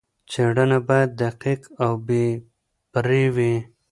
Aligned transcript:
څېړنه 0.31 0.79
باید 0.87 1.09
دقیق 1.23 1.61
او 1.83 1.91
بې 2.07 2.25
پرې 2.91 3.23
وي. 3.35 3.53